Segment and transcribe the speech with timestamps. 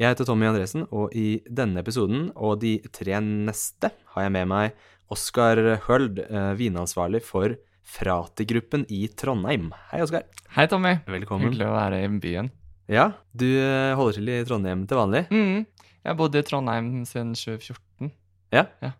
[0.00, 4.46] Jeg heter Tommy Andresen, og i denne episoden og de tre neste har jeg med
[4.48, 4.78] meg
[5.12, 7.52] Oskar Høld, eh, vinansvarlig for
[7.84, 9.66] Frati-gruppen i Trondheim.
[9.90, 10.24] Hei, Oskar.
[10.54, 10.94] Hei, Tommy.
[11.04, 11.50] Velkommen.
[11.50, 12.48] Hyggelig å være i byen.
[12.88, 15.26] Ja, du eh, holder til i Trondheim til vanlig?
[15.28, 15.68] Mm.
[16.08, 18.14] Jeg bodde i Trondheim siden 2014.
[18.56, 18.64] Ja?
[18.80, 18.94] Ja.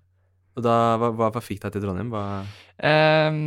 [0.53, 2.13] Og da, hva, hva, hva fikk deg til Trondheim?
[2.13, 2.45] Hva...
[2.77, 3.43] Um,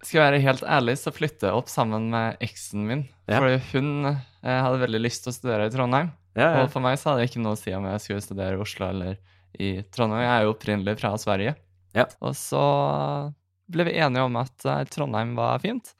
[0.00, 3.08] skal jeg være helt ærlig, så flyttet jeg opp sammen med eksen min.
[3.28, 3.44] Ja.
[3.44, 6.14] Fordi hun eh, hadde veldig lyst til å studere i Trondheim.
[6.34, 6.62] Ja, ja.
[6.64, 8.62] Og for meg så hadde det ikke noe å si om jeg skulle studere i
[8.64, 9.18] Oslo eller
[9.54, 10.24] i Trondheim.
[10.24, 11.54] Jeg er jo opprinnelig fra Sverige.
[11.94, 12.08] Ja.
[12.26, 12.62] Og så
[13.70, 15.94] ble vi enige om at eh, Trondheim var fint.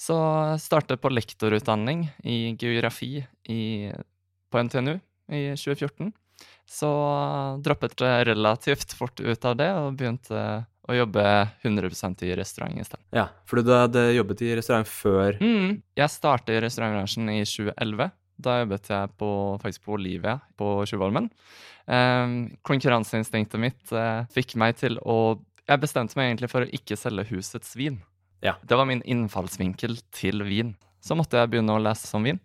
[0.00, 0.16] Så
[0.62, 3.18] startet på lektorutdanning i geografi
[3.52, 3.92] i,
[4.48, 6.08] på NTNU i 2014.
[6.70, 6.88] Så
[7.60, 10.44] droppet jeg relativt fort ut av det og begynte
[10.88, 11.24] å jobbe
[11.62, 13.04] 100% i restaurant i stedet.
[13.14, 15.82] ja, for du hadde jobbet i restaurant før Mm.
[15.98, 18.10] Jeg startet i restaurantbransjen i 2011.
[18.40, 19.30] Da jobbet jeg på,
[19.62, 21.30] faktisk på Olivia på Tjuvholmen.
[21.86, 25.38] Eh, konkurranseinstinktet mitt eh, fikk meg til å
[25.70, 28.00] Jeg bestemte meg egentlig for å ikke selge husets vin.
[28.42, 28.56] Ja.
[28.66, 30.72] Det var min innfallsvinkel til vin.
[31.00, 32.40] Så måtte jeg begynne å lese om vin.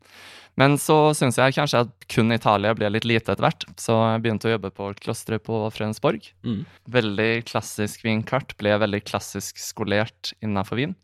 [0.60, 4.22] Men så syns jeg kanskje at kun Italia ble litt lite etter hvert, så jeg
[4.24, 6.30] begynte å jobbe på klosteret på Fredensborg.
[6.48, 6.62] Mm.
[6.96, 8.56] Veldig klassisk vinkart.
[8.62, 10.96] Ble veldig klassisk skolert innafor vin.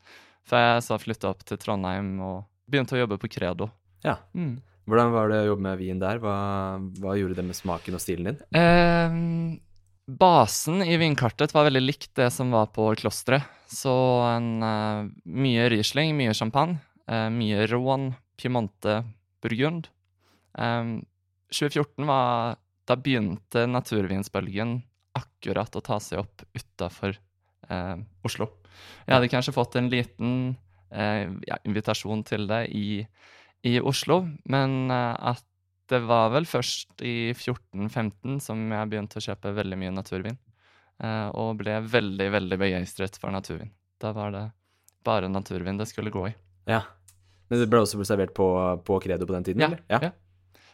[0.47, 3.67] For jeg så flytta opp til Trondheim og begynte å jobbe på Credo.
[4.05, 4.21] Ja.
[4.31, 4.61] Mm.
[4.91, 6.19] Hvordan var det å jobbe med vin der?
[6.19, 6.35] Hva,
[6.99, 8.41] hva gjorde det med smaken og stilen din?
[8.59, 9.13] Eh,
[10.19, 13.47] basen i vinkartet var veldig likt det som var på klosteret.
[13.71, 13.93] Så
[14.27, 19.05] en, eh, mye Riesling, mye champagne, eh, mye Rouen, Piemonte,
[19.41, 19.87] Burgund.
[20.57, 20.99] Eh,
[21.51, 22.57] 2014 var
[22.89, 24.81] Da begynte naturvinsbølgen
[25.15, 27.13] akkurat å ta seg opp utafor
[27.69, 28.49] eh, Oslo.
[29.05, 30.57] Jeg hadde kanskje fått en liten
[30.91, 33.05] eh, ja, invitasjon til det i,
[33.67, 35.45] i Oslo, men eh, at
[35.91, 40.37] det var vel først i 14-15 som jeg begynte å kjøpe veldig mye naturvin.
[41.03, 43.71] eh, og ble veldig, veldig begeistret for naturvin.
[44.01, 44.45] Da var det
[45.03, 46.33] bare naturvin det skulle gå i.
[46.69, 46.83] Ja.
[47.49, 48.47] Men det ble også servert på,
[48.85, 49.61] på Credo på den tiden?
[49.61, 49.81] Ja, eller?
[49.89, 50.11] ja.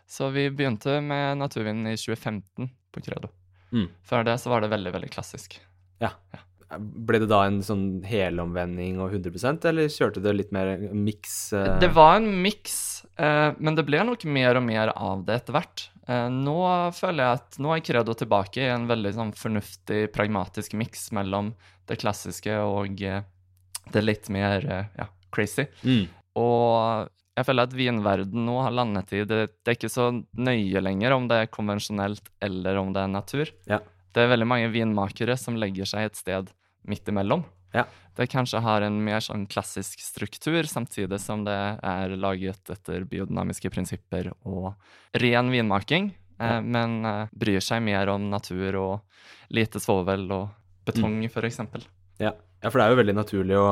[0.08, 3.32] Så vi begynte med naturvin i 2015 på Credo.
[3.72, 3.90] Mm.
[4.08, 5.58] Før det så var det veldig, veldig klassisk.
[6.00, 6.14] Ja.
[6.32, 6.44] ja.
[6.76, 11.54] Ble det da en sånn helomvending og 100% eller kjørte det litt mer miks?
[11.56, 11.78] Uh...
[11.80, 15.56] Det var en miks, uh, men det ble nok mer og mer av det etter
[15.56, 15.86] hvert.
[16.10, 16.58] Uh, nå
[16.98, 21.54] føler jeg at nå er Credo tilbake i en veldig sånn fornuftig, pragmatisk miks mellom
[21.88, 25.70] det klassiske og det litt mer ja, crazy.
[25.88, 26.10] Mm.
[26.38, 27.08] Og
[27.38, 31.14] jeg føler at vinverden nå har landet i det, det er ikke så nøye lenger
[31.14, 33.52] om det er konvensjonelt eller om det er natur.
[33.70, 33.80] Ja.
[34.12, 36.50] Det er veldig mange vinmakere som legger seg et sted
[36.88, 37.44] midt imellom.
[37.74, 37.86] Ja.
[38.18, 43.70] Det kanskje har en mer sånn klassisk struktur, samtidig som det er laget etter biodynamiske
[43.74, 44.74] prinsipper og
[45.14, 46.58] ren vinmaking, Ja.
[46.58, 49.02] eh, men eh, bryr seg mer om natur og
[49.50, 50.50] lite svovel og
[50.86, 51.84] betong, for eksempel.
[52.20, 52.32] Ja.
[52.64, 53.70] ja, for det er jo veldig naturlig å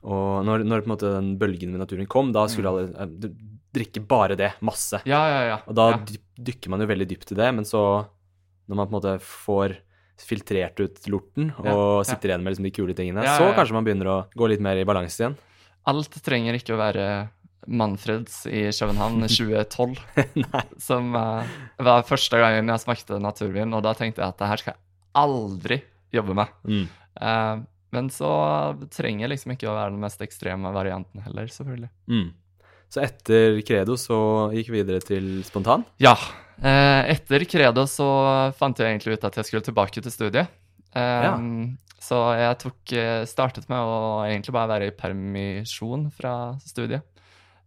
[0.00, 3.34] og når, når den bølgen med naturen kom, da skulle alle eh,
[3.76, 4.96] drikke bare det, masse.
[5.04, 5.58] Ja, ja, ja.
[5.68, 5.90] Og da
[6.40, 7.82] dykker man jo veldig dypt i det, men så,
[8.66, 9.74] når man på en måte får
[10.26, 13.86] filtrert ut lorten og Ja, sitter igjen med liksom de kule tingene, så kanskje man
[13.86, 15.36] begynner å gå litt mer i balanse igjen.
[15.90, 17.06] Alt trenger ikke å være
[17.70, 19.98] Manfreds i København 2012,
[20.88, 21.44] som uh,
[21.80, 24.82] var første gangen jeg smakte naturvin, og da tenkte jeg at det her skal jeg
[25.20, 25.80] aldri
[26.14, 26.56] jobbe med.
[26.64, 26.86] Mm.
[27.20, 27.62] Uh,
[27.94, 28.30] men så
[28.94, 31.90] trenger jeg liksom ikke å være den mest ekstreme varianten heller, selvfølgelig.
[32.10, 32.28] Mm.
[32.90, 34.18] Så etter Credo så
[34.54, 35.84] gikk vi videre til Spontan.
[36.02, 36.16] Ja.
[36.60, 38.06] Eh, etter Credo så
[38.58, 40.50] fant jeg egentlig ut at jeg skulle tilbake til studiet.
[40.94, 41.36] Eh, Ja.
[42.00, 47.02] Så jeg tok, eh, startet med å egentlig bare være i permisjon fra studiet.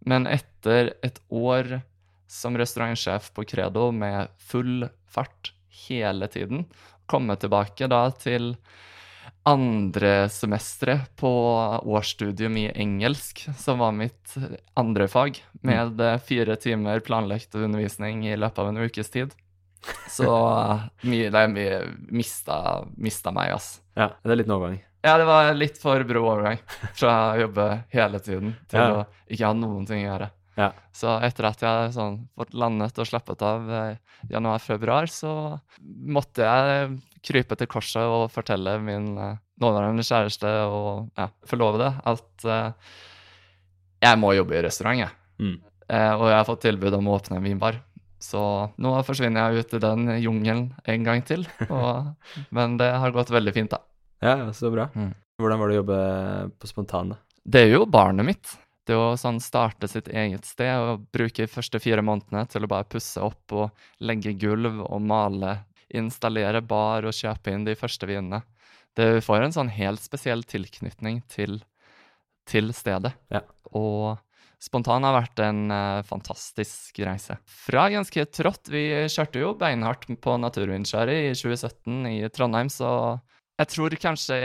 [0.05, 1.83] Men etter et år
[2.27, 5.51] som restaurantsjef på Credo med full fart
[5.87, 6.65] hele tiden,
[7.07, 8.57] komme tilbake da til
[9.49, 11.29] andre semesteret på
[11.83, 14.35] årsstudium i engelsk, som var mitt
[14.79, 19.33] andre fag, med eh, fire timer planlagt undervisning i løpet av en ukes tid.
[20.15, 21.81] Så eh, mye, mye
[22.15, 22.57] mista,
[22.95, 23.81] mista meg, altså.
[23.99, 24.79] Ja, det er en overgang.
[25.03, 26.61] Ja, det var litt for brå overgang
[26.95, 29.01] fra å jobbe hele tiden til Ja.
[29.03, 30.29] å ikke ha noen ting å gjøre.
[30.55, 30.69] Ja.
[30.95, 33.97] Så etter at jeg sånn fått landet og slappet av eh,
[34.31, 36.93] januar-februar, så måtte jeg
[37.23, 42.99] krype til korset og fortelle min uh, nåværende kjæreste og ja, forlovede at uh,
[44.03, 45.15] jeg må jobbe i restaurant, jeg.
[45.39, 45.57] Mm.
[45.87, 47.79] Uh, og jeg har fått tilbud om å åpne en vinbar.
[48.23, 48.39] Så
[48.79, 51.45] nå forsvinner jeg ut i den jungelen en gang til.
[51.67, 52.13] Og,
[52.55, 53.83] men det har gått veldig fint, da.
[54.23, 54.87] Ja, så bra.
[54.95, 55.11] Mm.
[55.39, 56.01] Hvordan var det å jobbe
[56.61, 57.17] på Spontane?
[57.43, 58.53] Det er jo barnet mitt.
[58.87, 62.71] Det å sånn starte sitt eget sted og bruke de første fire månedene til å
[62.71, 65.57] bare pusse opp og legge gulv og male,
[65.99, 68.43] installere bar og kjøpe inn de første vinene.
[68.97, 71.61] Det får en sånn helt spesiell tilknytning til,
[72.49, 73.15] til stedet.
[73.33, 73.41] Ja.
[73.73, 74.19] Og
[74.63, 77.35] Spontan har vært en uh, fantastisk reise.
[77.43, 78.69] Fra ganske trått.
[78.71, 83.19] Vi kjørte jo beinhardt på Naturvindskjæret i 2017 i Trondheim, så
[83.59, 84.37] jeg tror kanskje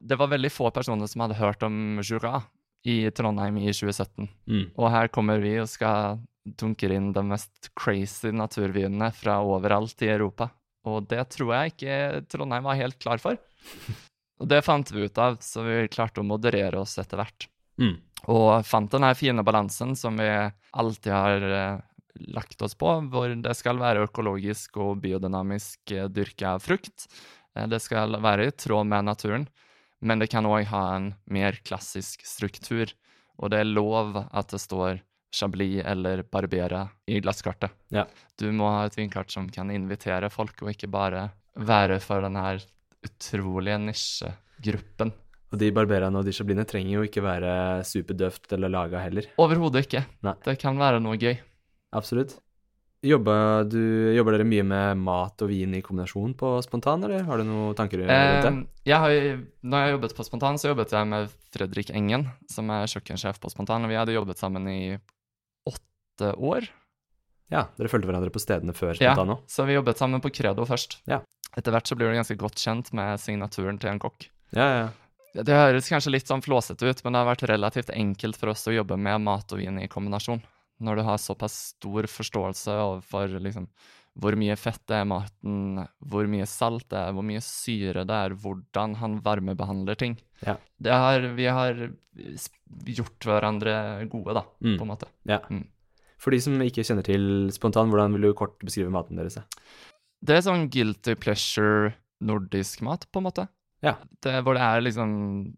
[0.00, 2.40] det var veldig få personer som hadde hørt om Jura
[2.88, 4.30] i Trondheim i 2017.
[4.48, 4.64] Mm.
[4.72, 10.10] Og her kommer vi og skal dunke inn de mest crazy naturvinene fra overalt i
[10.10, 10.48] Europa.
[10.88, 11.98] Og det tror jeg ikke
[12.32, 13.38] Trondheim var helt klar for.
[14.42, 17.46] Og det fant vi ut av, så vi klarte å moderere oss etter hvert.
[17.78, 17.94] Mm.
[18.32, 20.28] Og fant den fine balansen som vi
[20.72, 21.76] alltid har eh,
[22.34, 27.06] lagt oss på, hvor det skal være økologisk og biodynamisk eh, dyrka frukt.
[27.54, 29.46] Eh, det skal være i tråd med naturen,
[30.02, 32.90] men det kan òg ha en mer klassisk struktur.
[33.38, 35.00] Og det er lov at det står
[35.32, 37.72] Chablis eller Barbera i glasskartet.
[37.94, 38.04] Ja.
[38.38, 42.36] Du må ha et vinkart som kan invitere folk, og ikke bare være for den
[42.36, 42.62] her
[43.02, 45.12] utrolige nisjegruppen.
[45.52, 49.28] Og de barberaene og de chablinene trenger jo ikke være superdøvt eller laga heller.
[49.42, 50.06] Overhodet ikke.
[50.24, 50.36] Nei.
[50.46, 51.36] Det kan være noe gøy.
[51.92, 52.38] Absolutt.
[53.02, 53.80] Jobber, du,
[54.14, 57.74] jobber dere mye med mat og vin i kombinasjon på Spontan, eller har du noen
[57.74, 58.52] tanker rundt det?
[58.52, 62.70] Eh, jeg har, når jeg jobbet på Spontan, så jobbet jeg med Fredrik Engen, som
[62.70, 63.82] er kjøkkensjef på Spontan.
[63.82, 64.78] Og vi hadde jobbet sammen i
[66.22, 66.68] åtte år.
[67.52, 69.12] Ja, dere fulgte hverandre på stedene før Ja,
[69.46, 71.00] så vi jobbet sammen på Credo først.
[71.06, 71.20] Ja.
[71.56, 74.28] Etter hvert så blir du ganske godt kjent med signaturen til en kokk.
[74.56, 75.42] Ja, ja, ja.
[75.42, 78.66] Det høres kanskje litt sånn flåsete ut, men det har vært relativt enkelt for oss
[78.68, 80.42] å jobbe med mat og vin i kombinasjon.
[80.80, 83.66] Når du har såpass stor forståelse overfor liksom,
[84.20, 88.04] hvor mye fett det er i maten, hvor mye salt det er, hvor mye syre
[88.08, 90.18] det er, hvordan han varmebehandler ting.
[90.44, 90.56] Ja.
[90.80, 91.80] Det har, vi har
[92.92, 94.78] gjort hverandre gode, da, Mm.
[94.78, 95.06] på en måte.
[95.28, 95.38] ja.
[95.50, 95.66] Mm.
[96.22, 97.24] For de som ikke kjenner til
[97.54, 99.40] Spontan, hvordan vil du kort beskrive maten deres?
[100.22, 103.48] Det er sånn guilty pleasure nordisk mat, på en måte.
[103.82, 103.96] Ja.
[104.22, 105.14] Det, hvor det er liksom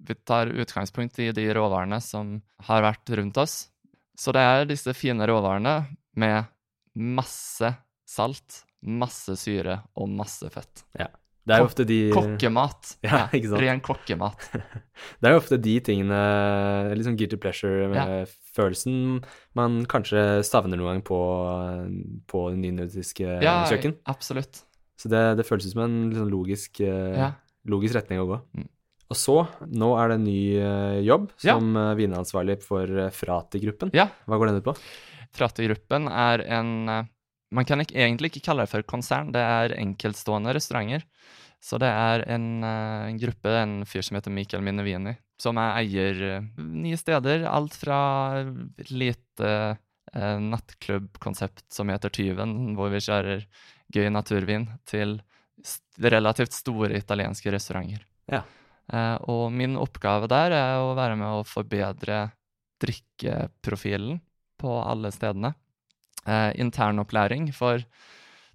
[0.08, 3.66] Vi tar utgangspunkt i de råvarene som har vært rundt oss.
[4.16, 5.74] Så det er disse fine råvarene
[6.16, 6.48] med
[6.94, 7.74] masse
[8.08, 10.86] salt, masse syre og masse fett.
[11.44, 12.94] Det er jo ofte de Kokkemat.
[13.04, 13.60] Ja, ikke sant?
[13.60, 14.46] Ren kokkemat.
[15.20, 16.18] Det er jo ofte de tingene,
[16.96, 18.98] litt sånn guilty pleasure-følelsen,
[19.58, 21.18] man kanskje savner noen gang på,
[22.30, 23.96] på det nynordiske Ja, kjøkken.
[24.08, 24.62] absolutt.
[25.00, 27.32] Så det, det føles ut som en sånn logisk, eh, Ja.
[27.68, 28.40] logisk retning å gå.
[28.56, 28.68] Mm.
[29.12, 29.34] Og så,
[29.68, 31.88] nå er det en ny eh, jobb som ja.
[31.98, 33.92] vineansvarlig for eh, Frati-gruppen.
[33.92, 34.08] Ja.
[34.24, 34.76] Hva går den ut på?
[35.34, 37.10] Frati-gruppen er en eh,
[37.54, 41.06] Man kan ikke, egentlig ikke kalle det for konsern, det er enkeltstående restauranter.
[41.64, 45.78] Så det er en, eh, en gruppe, en fyr som heter Mikael Minnevini, som er
[45.80, 46.18] eier
[46.58, 47.46] nye steder.
[47.48, 48.00] Alt fra
[48.90, 49.52] lite
[50.12, 53.46] eh, nattklubbkonsept som heter Tyven, hvor vi kjører
[53.94, 55.22] gøy naturvin, til
[56.04, 58.04] relativt store italienske restauranter.
[58.28, 58.42] Ja.
[58.92, 62.26] Eh, og min oppgave der er å være med å forbedre
[62.84, 64.20] drikkeprofilen
[64.60, 65.54] på alle stedene.
[66.24, 67.84] Eh, internopplæring for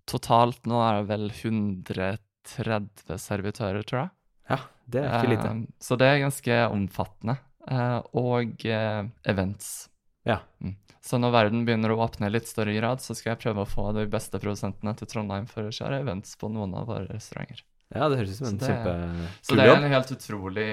[0.10, 4.12] totalt nå er det vel 130 servitører, tror jeg.
[4.50, 4.60] Ja,
[4.90, 5.54] det er ikke lite.
[5.54, 7.38] Eh, så det er ganske omfattende.
[7.70, 9.90] Eh, og eh, events.
[10.28, 10.42] Ja.
[10.64, 10.76] Mm.
[11.06, 13.70] Så når verden begynner å åpne i litt større grad, så skal jeg prøve å
[13.70, 17.64] få de beste produsentene til Trondheim for å kjøre events på noen av våre restauranter.
[17.90, 19.38] Ja, det høres ut som en kjempekul jobb.
[19.42, 20.72] Så det er en helt utrolig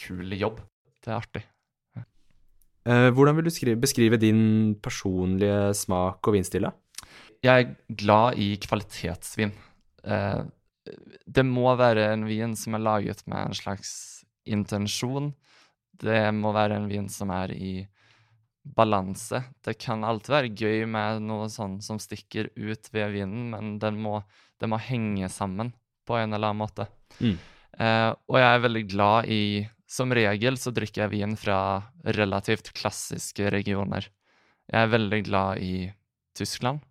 [0.00, 0.62] kul jobb.
[1.04, 1.42] Det er artig.
[2.90, 6.72] Eh, hvordan vil du skrive, beskrive din personlige smak og vinstille?
[7.44, 9.52] Jeg er glad i kvalitetsvin.
[10.04, 10.40] Eh,
[11.26, 13.92] det må være en vin som er laget med en slags
[14.48, 15.32] intensjon.
[16.00, 17.74] Det må være en vin som er i
[18.64, 19.42] balanse.
[19.64, 24.00] Det kan alltid være gøy med noe sånn som stikker ut ved vinen, men den
[24.02, 24.20] må,
[24.60, 25.72] den må henge sammen
[26.08, 26.88] på en eller annen måte.
[27.20, 27.36] Mm.
[27.80, 29.42] Eh, og jeg er veldig glad i
[29.90, 31.58] Som regel så drikker jeg vin fra
[32.16, 34.06] relativt klassiske regioner.
[34.70, 35.90] Jeg er veldig glad i
[36.38, 36.84] Tyskland.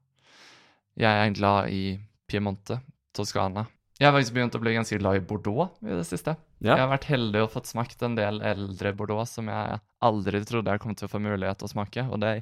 [1.00, 1.84] Jeg er glad i
[2.28, 2.82] Piemonte,
[3.16, 3.70] Toskana.
[4.00, 6.36] Jeg har faktisk begynt å bli ganske glad i Bordeaux i det siste.
[6.60, 6.74] Ja.
[6.74, 10.76] Jeg har vært heldig og fått smakt en del eldre Bordeaux som jeg aldri trodde
[10.76, 12.06] jeg kom til å få mulighet til å smake.
[12.12, 12.36] Og det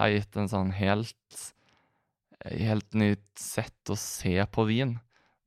[0.00, 1.44] har gitt en sånn helt
[2.44, 4.96] helt nytt sett å se på vin.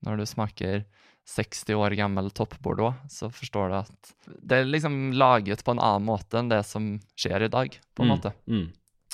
[0.05, 0.84] Når du smaker
[1.31, 6.08] 60 år gammel toppbordeaux, så forstår du at det er liksom laget på en annen
[6.10, 8.31] måte enn det som skjer i dag, på en Mm, måte.
[8.50, 8.65] Mm.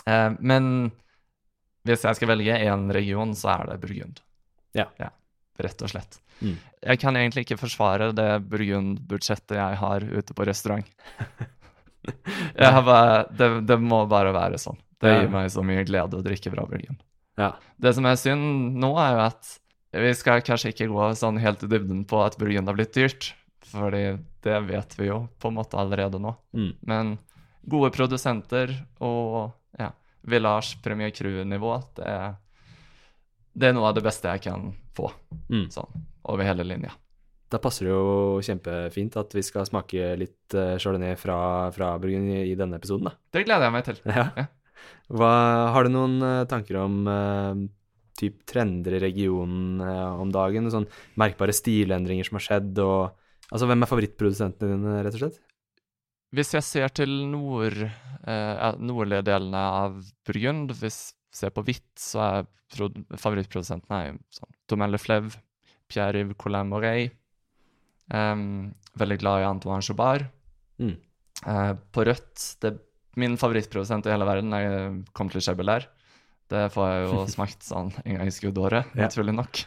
[0.08, 0.70] Eh, men
[1.88, 4.22] hvis jeg skal velge én region, så er det Burgund.
[4.76, 4.88] Ja.
[5.60, 6.20] Rett og slett.
[6.40, 6.56] Mm.
[6.86, 10.86] Jeg kan egentlig ikke forsvare det Burgund-budsjettet jeg har ute på restaurant.
[12.58, 14.78] Bare, det, det må bare være sånn.
[15.02, 17.02] Det gir meg så mye glede å drikke bra Burgund.
[17.38, 17.52] Ja.
[17.78, 19.50] Det som er synd nå, er jo at
[20.04, 23.32] vi skal kanskje ikke gå sånn helt i dybden på at Burgund har blitt dyrt,
[23.72, 24.04] fordi
[24.46, 26.34] det vet vi jo på en måte allerede nå.
[26.56, 26.70] Mm.
[26.88, 27.16] Men
[27.68, 28.72] gode produsenter
[29.04, 29.90] og ja,
[30.28, 32.14] Village Premier Crew-nivå, det,
[33.58, 35.12] det er noe av det beste jeg kan få,
[35.52, 35.68] Mm.
[35.72, 36.92] sånn over hele linja.
[37.48, 41.38] Da passer det jo kjempefint at vi skal smake litt eh, chardonnay fra,
[41.72, 43.14] fra Burgund i, i denne episoden, da.
[43.32, 44.02] Det gleder jeg meg til.
[44.12, 44.26] Ja.
[44.36, 44.48] Ja.
[45.08, 45.30] Hva,
[45.72, 47.62] har du noen eh, tanker om eh,
[48.18, 50.70] typ trender i regionen eh, om dagen?
[50.74, 55.38] Sånn merkbare stilendringer som har skjedd, og Altså, hvem er favorittprodusentene dine, rett og slett?
[56.36, 61.94] Hvis jeg ser til nord, eh, nordlige delene av Burgund, hvis jeg ser på hvitt,
[61.96, 62.50] så er
[63.16, 65.38] favorittprodusentene er sånn Domaine Flev,
[65.88, 67.08] Pierre-Yves Collin Morey.
[68.12, 70.28] Um, veldig glad i Antoine Joubert.
[70.84, 70.98] Mm.
[71.46, 72.78] Uh, på rødt det,
[73.18, 74.68] Min favorittprodusent i hele verden er
[75.18, 75.88] Comte Chebelair.
[76.52, 79.08] Det får jeg jo smakt sånn en gang i skuddåret, Ja.
[79.08, 79.64] naturlig nok.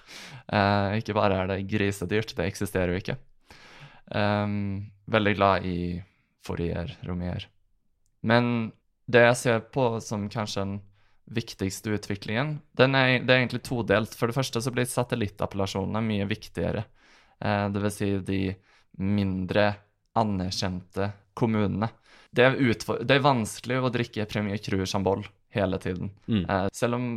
[0.53, 3.19] Eh, ikke bare er det grisedyrt, det eksisterer jo ikke.
[4.11, 6.03] Um, veldig glad i
[6.43, 7.45] Fourier, Romier.
[8.27, 8.73] Men
[9.11, 10.79] det jeg ser på som kanskje den
[11.31, 14.17] viktigste utviklingen, den er, det er egentlig todelt.
[14.19, 16.85] For det første så blir satellittappellasjonene mye viktigere.
[17.39, 18.41] Eh, det vil si de
[18.99, 19.69] mindre
[20.19, 21.89] anerkjente kommunene.
[22.35, 22.57] Det er,
[23.07, 25.23] det er vanskelig å drikke Premier Cru Chambol
[25.55, 26.13] hele tiden.
[26.27, 26.45] Mm.
[26.45, 27.11] Eh, selv om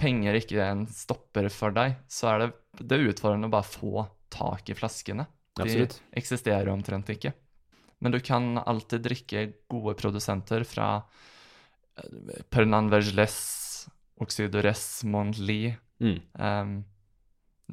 [0.00, 3.68] penger ikke er en stopper for deg, så er det, det er utfordrende å bare
[3.68, 5.26] få tak i flaskene.
[5.54, 6.00] De Absolutt.
[6.18, 7.34] eksisterer omtrent ikke.
[8.02, 13.36] Men du kan alltid drikke gode produsenter fra eh, Pernan Vergeles,
[14.20, 15.74] Oxydores, Montli.
[16.02, 16.18] Mm.
[16.38, 16.74] Um,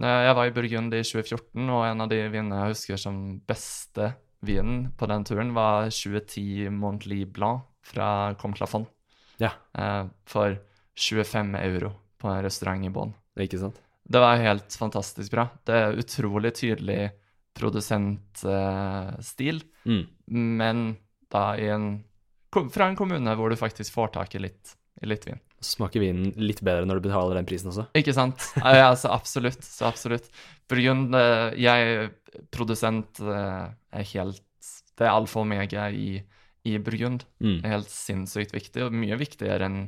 [0.02, 3.18] jeg var i Burgund i 2014, og en av de vinene jeg husker som
[3.50, 4.14] beste
[4.46, 8.88] vinen på den turen, var 2010 Montli Blanc fra Comte Lafon.
[9.42, 9.52] Ja.
[9.78, 10.58] Eh, for
[11.02, 13.14] 25 euro på en restaurant i Bonn.
[13.42, 13.78] Ikke sant?
[14.12, 15.48] Det var helt fantastisk bra.
[15.66, 17.12] Det er utrolig tydelig
[18.22, 20.08] produsentstil, Mm.
[20.30, 20.98] men
[21.32, 22.04] da i en,
[22.72, 25.40] fra en kommune hvor du faktisk får tak i litt, i litt vin.
[25.62, 27.86] Så smaker vinen litt bedre når du betaler den prisen også.
[27.98, 28.38] Ikke sant?
[28.58, 29.64] Ja, ja, absolutt.
[29.64, 30.30] Så absolutt.
[30.70, 32.10] Burgund, eh, jeg
[32.54, 34.42] produsent eh, er helt
[34.98, 36.22] Det er altfor meg i,
[36.68, 37.26] i Burgund.
[37.42, 37.60] Mm.
[37.64, 39.80] Er helt sinnssykt viktig, og mye viktigere enn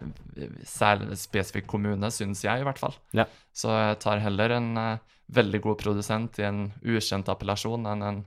[0.00, 2.96] eh, særlig spesifikk kommune, syns jeg i hvert fall.
[3.16, 3.26] Ja.
[3.56, 8.24] Så jeg tar heller en uh, veldig god produsent i en ukjent appellasjon enn en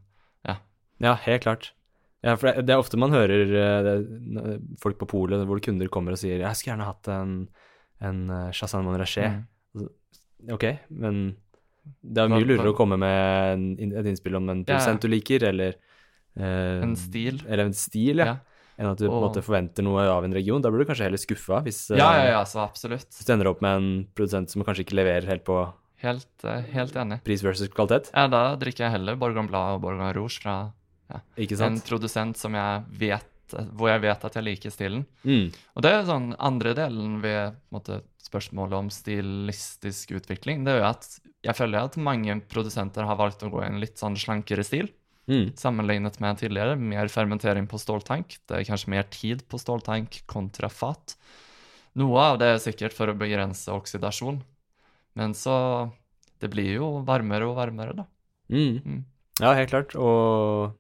[0.47, 0.59] Ja,
[1.03, 1.73] ja helt klart.
[2.25, 6.17] Ja, for det, det er ofte man hører uh, folk på polet hvor kunder kommer
[6.17, 7.37] og sier 'Jeg skulle gjerne hatt en,
[8.01, 9.45] en uh, Chassagne Montrachet'.
[9.77, 9.87] Mm.
[10.55, 11.37] Ok, men
[12.01, 15.05] det er mye lurere å komme med en, et innspill om en produsent ja.
[15.05, 15.77] du liker, eller
[16.37, 17.41] eh, En stil.
[17.47, 18.25] Eller en stil, ja.
[18.25, 18.37] Ja.
[18.79, 20.61] Enn at du på en Og- måte forventer noe av en region.
[20.61, 23.09] Da blir du kanskje heller skuffa hvis, eh, Ja, ja, ja, så absolutt.
[23.11, 26.61] hvis du ender opp med en produsent som kanskje ikke leverer helt på Helt, eh,
[26.71, 27.21] helt enig.
[27.25, 28.09] pris versus kvalitet.
[28.13, 30.71] Ja, da drikker jeg heller Borgon Blad og Borgon Rouge fra
[31.37, 33.25] Ikke en produsent som jeg vet
[33.75, 35.05] hvor jeg vet at jeg liker stilen.
[35.25, 35.51] Mm.
[35.75, 40.63] Og det er sånn andre delen ved måte, spørsmålet om stilistisk utvikling.
[40.63, 43.79] Det er jo at jeg føler at mange produsenter har valgt å gå i en
[43.81, 44.89] litt sånn slankere stil
[45.29, 45.51] Mm.
[45.55, 46.75] sammenlignet med tidligere.
[46.79, 48.39] Mer fermentering på ståltank.
[48.49, 51.15] Det er kanskje mer tid på ståltank kontra fat.
[51.95, 54.41] Noe av det er sikkert for å begrense oksidasjon,
[55.15, 55.91] men så
[56.39, 58.05] Det blir jo varmere og varmere, da.
[58.49, 58.77] Mm.
[58.85, 58.99] Mm.
[59.41, 59.91] Ja, helt klart.
[59.99, 60.71] Og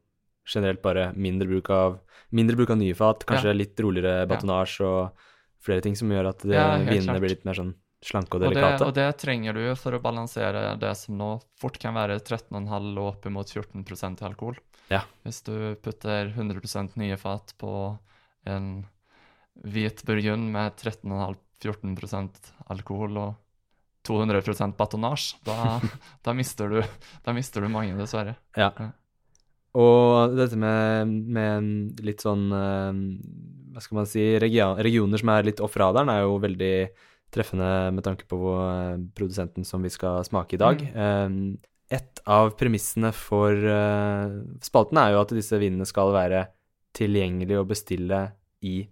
[0.47, 1.97] generelt bare mindre bruk av,
[2.31, 5.11] mindre bruk av nye fat, kanskje litt roligere batonasje og
[5.59, 7.19] flere ting som gjør at det, Ja, vinene klart.
[7.19, 7.73] blir litt mer sånn
[8.05, 8.85] slanke og Og det, delikate.
[8.87, 13.09] og det trenger du for å balansere det som nå fort kan være 13,5 og
[13.09, 14.59] oppimot 14 i alkohol.
[14.89, 15.03] Ja.
[15.25, 17.73] Hvis du putter 100 nye fat på
[18.47, 18.85] en
[19.59, 23.35] hvit burgund med 13,5-14% alkohol og
[24.07, 25.79] 200% batonasje, da,
[26.25, 26.79] da, mister du,
[27.25, 28.37] da mister du mange, dessverre.
[28.57, 28.71] Ja.
[28.79, 28.91] Ja.
[29.77, 33.01] Og dette med, med litt sånn eh,
[33.75, 36.73] Hva skal man si Regioner som er litt off radaren, er jo veldig
[37.33, 40.85] treffende med tanke på eh, produsenten som vi skal smake i dag.
[40.93, 41.57] Mm.
[41.89, 46.45] et av premissene for eh, spalten er jo at disse vinene skal være
[46.93, 48.21] tilgjengelige å bestille
[48.65, 48.83] i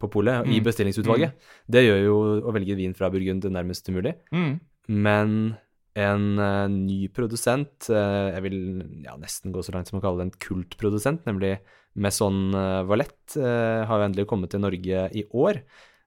[0.00, 0.64] på polet, i Mm.
[0.64, 1.34] bestillingsutvalget.
[1.70, 4.14] Det gjør jo å velge vin fra Burgund nærmest umulig.
[4.32, 4.60] Mm.
[4.88, 5.56] Men
[5.94, 8.58] en uh, ny produsent, uh, jeg vil
[9.04, 11.58] ja, nesten gå så langt som å kalle det en kultprodusent, nemlig
[11.94, 12.50] Maison
[12.88, 15.62] Valette, uh, har jo endelig kommet til Norge i år.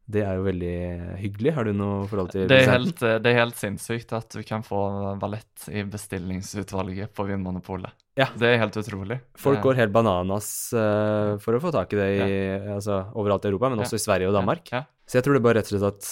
[0.07, 0.75] Det er jo veldig
[1.19, 1.51] hyggelig.
[1.57, 4.63] Har du noe forhold til Det er, helt, det er helt sinnssykt at du kan
[4.63, 4.79] få
[5.19, 7.91] valett i bestillingsutvalget på Vinmonopolet.
[8.15, 8.29] Ja.
[8.39, 9.19] Det er helt utrolig.
[9.37, 12.39] Folk går helt bananas uh, for å få tak i det i,
[12.77, 13.85] altså, overalt i Europa, men Ja.
[13.85, 14.71] også i Sverige og Danmark.
[14.71, 15.03] Ja, ja.
[15.07, 16.09] Så jeg tror det bare rett og slett at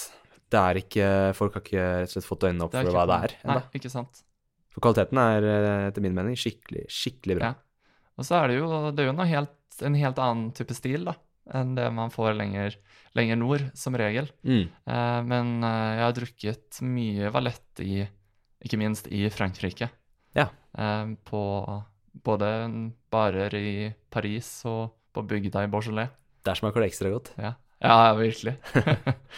[0.53, 3.17] det er ikke Folk har ikke rett og slett fått øynene opp for hva det
[3.25, 3.35] er.
[3.41, 4.21] er Nei, ikke sant.
[4.75, 7.53] For kvaliteten er eh, etter min mening skikkelig, skikkelig bra.
[7.53, 7.89] Ja.
[8.19, 9.55] Og så er det jo, det er jo helt,
[9.87, 11.15] en helt annen type stil da,
[11.55, 12.75] enn det man får lenger,
[13.15, 14.29] lenger nord, som regel.
[14.45, 14.67] Mm.
[14.67, 18.03] Eh, men eh, jeg har drukket mye valett i,
[18.65, 19.89] ikke minst i Frankrike.
[20.35, 20.49] Ja.
[20.77, 21.41] Eh, på
[22.25, 22.51] både
[23.11, 26.11] barer i Paris og på bygda i Beaujolais.
[26.45, 27.33] Der smaker det ekstra godt.
[27.41, 28.57] Ja, ja virkelig.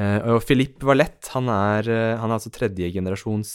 [0.00, 3.50] Eh, og Philippe Valette, han er, eh, han er altså tredjegenerasjons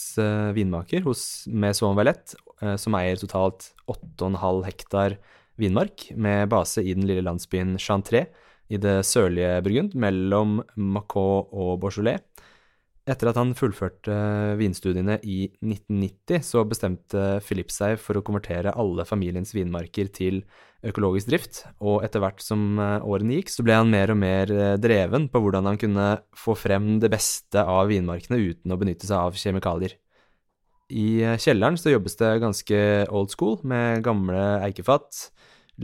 [0.54, 2.38] vinmaker hos Maison Valette,
[2.78, 5.16] som eier totalt 8,5 hektar
[5.58, 8.28] vinmark, med base i den lille landsbyen Chantré
[8.68, 12.22] i det sørlige Burgund, mellom Macau og Beaujolais.
[13.08, 14.14] Etter at han fullførte
[14.60, 20.42] vinstudiene i 1990, så bestemte Philippe seg for å konvertere alle familiens vinmarker til
[20.84, 24.52] økologisk drift, og etter hvert som eh, årene gikk, så ble han mer og mer
[24.52, 29.08] eh, dreven på hvordan han kunne få frem det beste av vinmarkene uten å benytte
[29.08, 29.96] seg av kjemikalier.
[30.92, 35.30] I eh, kjelleren så jobbes det ganske old school med gamle eikefat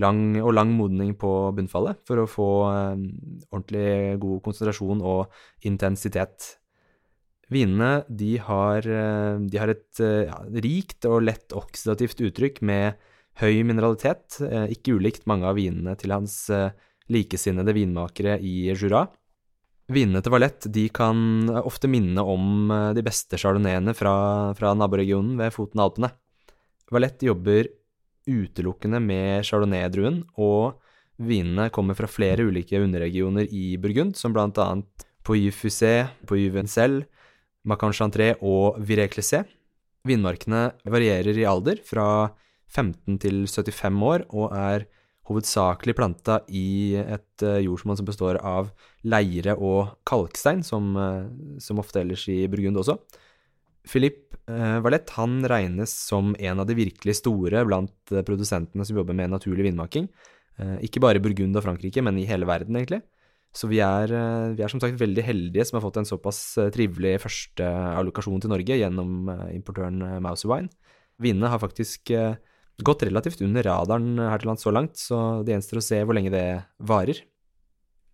[0.00, 3.06] lang, og lang modning på bunnfallet for å få eh,
[3.50, 6.54] ordentlig god konsentrasjon og intensitet.
[7.52, 13.00] Vinene de har, eh, de har et eh, ja, rikt og lett oksidativt uttrykk med
[13.42, 14.36] høy mineralitet,
[14.70, 16.36] ikke ulikt mange av vinene til hans
[17.10, 19.00] likesinnede vinmakere i Jura.
[19.90, 24.14] Vinene til Valett de kan ofte minne om de beste chardonnayene fra,
[24.54, 26.12] fra naboregionen ved foten av Alpene.
[26.94, 27.66] Valett jobber
[28.28, 30.80] utelukkende med chardonnay-druen, og
[31.22, 37.02] vinene kommer fra flere ulike underregioner i Burgund, som blant annet Pouilly-Fusé, Pouilly-Vencel,
[37.64, 39.44] Macan Chantré og Viré-Clessé.
[40.04, 42.34] Vinmarkene varierer i alder, fra
[42.74, 44.88] 15 til 75 år, og er
[45.28, 48.68] hovedsakelig planta i et eh, jordsmonn som består av
[49.08, 52.98] leire og kalkstein, som, eh, som ofte ellers i Burgund også.
[53.88, 58.98] Philippe eh, Valette han regnes som en av de virkelig store blant eh, produsentene som
[58.98, 60.08] jobber med naturlig vinmaking.
[60.60, 63.02] Eh, ikke bare i Burgund og Frankrike, men i hele verden, egentlig.
[63.54, 64.10] Så vi er,
[64.58, 66.38] vi er som sagt veldig heldige som har fått en såpass
[66.74, 67.68] trivelig første
[68.00, 70.72] allokasjon til Norge gjennom importøren eh, Wine.
[71.22, 72.10] Vinene har faktisk
[72.82, 76.18] gått relativt under radaren her til lands så langt, så det gjenstår å se hvor
[76.18, 76.48] lenge det
[76.82, 77.20] varer.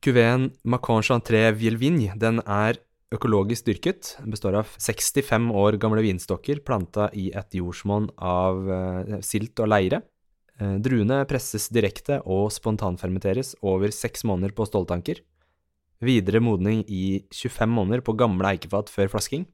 [0.04, 2.76] Cuveen Macon Chantré Vielvigne den er
[3.14, 4.14] økologisk dyrket.
[4.22, 9.70] Den består av 65 år gamle vinstokker planta i et jordsmonn av eh, silt og
[9.72, 10.02] leire.
[10.60, 15.22] Eh, druene presses direkte og spontanfermenteres over seks måneder på ståltanker.
[16.00, 19.44] Videre modning i 25 måneder på gamle eikefat før flasking.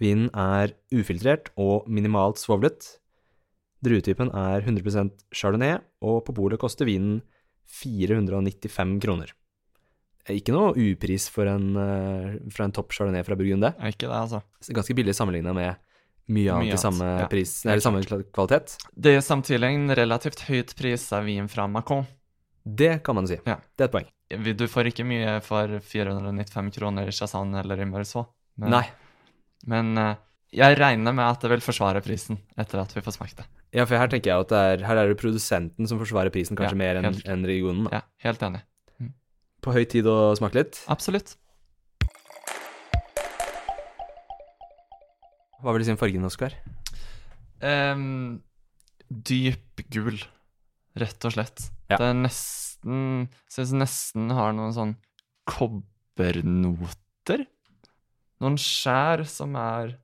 [0.00, 2.96] Vinen er ufiltrert og minimalt svovlet.
[3.84, 7.20] Druetypen er 100% chardonnay, og på polet koster vinen
[7.80, 9.32] 495 kroner.
[10.36, 13.74] Ikke noe upris for en, eh, for en topp chardonnay fra Burgund, det.
[13.90, 14.42] Ikke det, altså.
[14.70, 15.80] Ganske billig sammenligna med
[16.30, 17.26] mye annet i samme ja.
[17.30, 18.76] pris, eller samme kvalitet.
[18.94, 22.06] Det er samtidig en relativt høyt prisa vin fra Macon.
[22.62, 23.38] Det kan man si.
[23.48, 23.58] Ja.
[23.76, 24.10] Det er et poeng.
[24.54, 28.30] Du får ikke mye for 495 kroner i Chassan eller i Meursault.
[28.60, 28.84] Men, Nei.
[29.70, 30.18] men eh,
[30.60, 33.46] jeg regner med at det vil forsvare prisen etter at vi får smakt det.
[33.74, 36.58] Ja, for her tenker jeg at det er, her er det produsenten som forsvarer prisen
[36.58, 37.86] kanskje Ja, mer enn en regionen.
[37.86, 38.00] Da.
[38.00, 38.64] Ja, helt enig.
[39.60, 40.78] På høy tid å smake litt.
[40.92, 41.34] Absolutt.
[45.60, 46.54] Hva vil du si om fargen, Oskar?
[47.60, 48.40] Um,
[49.12, 50.16] dyp gul,
[50.96, 51.66] rett og slett.
[51.90, 51.98] Ja.
[52.00, 54.94] Det er nesten Synes nesten har noen sånn
[55.50, 57.42] kobbernoter.
[58.40, 59.98] Noen skjær som er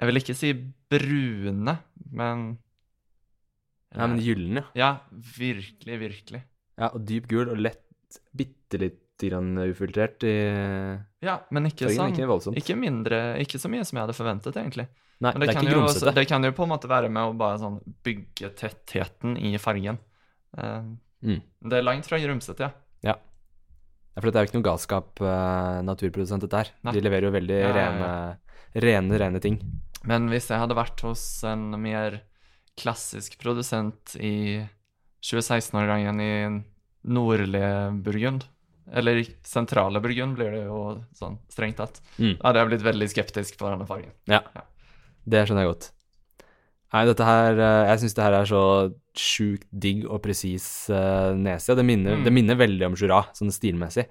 [0.00, 0.50] Jeg vil ikke si
[0.90, 1.76] brune,
[2.10, 2.58] men
[3.94, 4.64] Ja, men gyllen, ja.
[4.76, 4.90] Ja,
[5.38, 6.42] virkelig, virkelig.
[6.78, 6.90] ja.
[6.90, 7.84] Og dyp gul og lett,
[8.36, 10.36] bitte litt grann ufiltrert i
[11.26, 12.52] Ja, men ikke sånn Ikke.
[12.60, 14.86] Ikke mindre, ikke så mye som jeg hadde forventet, egentlig.
[15.18, 17.32] Nei, Men det, det, kan jo, også, det kan jo på en måte være med
[17.32, 19.98] å bare sånn bygge tettheten i fargen.
[20.54, 20.94] Uh,
[21.24, 21.40] Mm.
[21.70, 23.16] Det er langt fra grumsete, ja.
[24.18, 26.70] Ja, for det er jo ikke noe galskap uh, naturprodusent dette her.
[26.90, 28.08] De leverer jo veldig Ja, ja, rene,
[28.82, 29.60] rene, rene ting.
[30.08, 32.20] Men hvis jeg hadde vært hos en mer
[32.78, 34.58] klassisk produsent i
[35.26, 36.32] 2016-årgangen i
[37.04, 37.72] nordlige
[38.04, 38.44] Burgund.
[38.88, 40.78] Eller sentrale Burgund blir det jo
[41.18, 42.00] sånn strengt tatt.
[42.16, 42.38] Mm.
[42.38, 44.12] Da hadde jeg blitt veldig skeptisk på denne fargen.
[44.30, 44.40] Ja.
[44.56, 44.64] Ja.
[45.28, 45.90] Det skjønner jeg godt.
[46.88, 48.60] Nei, dette her eh, Jeg syns det her er så
[49.18, 51.74] sjukt digg og presis uh, nese.
[51.76, 52.22] Det minner, Mm.
[52.24, 54.06] det minner veldig om Jura, sånn stilmessig.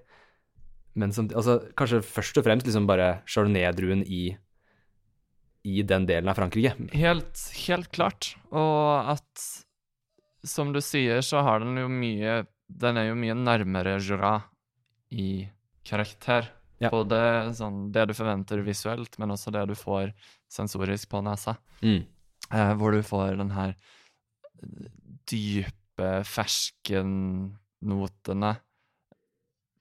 [0.97, 4.37] Men som, altså, kanskje først og fremst liksom bare chardonnay-druen i
[5.67, 6.75] i den delen av Frankrike.
[6.95, 8.35] Helt, helt klart.
[8.55, 9.41] Og at,
[10.47, 14.35] som du sier, så har den jo mye Den er jo mye nærmere Jura
[15.09, 15.47] i
[15.87, 16.51] karakter.
[16.77, 16.91] Ja.
[16.93, 17.17] Både
[17.57, 20.11] sånn det du forventer visuelt, men også det du får
[20.51, 21.55] sensorisk på nesa.
[21.81, 22.03] Mm.
[22.53, 23.73] Eh, hvor du får den her
[25.27, 28.53] dype fersken-notene.